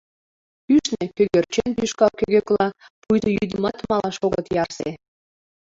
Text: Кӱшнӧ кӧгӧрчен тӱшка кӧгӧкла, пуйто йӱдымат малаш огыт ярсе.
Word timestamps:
Кӱшнӧ 0.65 1.05
кӧгӧрчен 1.15 1.69
тӱшка 1.77 2.07
кӧгӧкла, 2.19 2.67
пуйто 3.01 3.29
йӱдымат 3.37 3.77
малаш 3.89 4.15
огыт 4.25 4.45
ярсе. 4.63 4.89